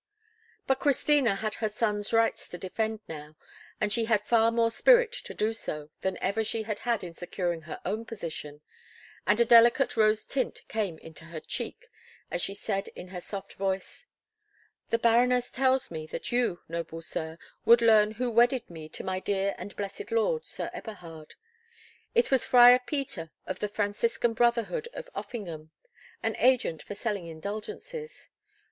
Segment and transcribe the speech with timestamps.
[0.65, 3.35] But Christina had her sons' rights to defend now,
[3.79, 7.13] and she had far more spirit to do so than ever she had had in
[7.13, 8.61] securing her own position,
[9.27, 11.85] and a delicate rose tint came into her cheek
[12.31, 14.07] as she said in her soft voice,
[14.89, 19.19] "The Baroness tells me, that you, noble sir, would learn who wedded me to my
[19.19, 21.35] dear and blessed lord, Sir Eberhard.
[22.15, 25.69] It was Friar Peter of the Franciscan brotherhood of Offingen,
[26.23, 28.29] an agent for selling indulgences.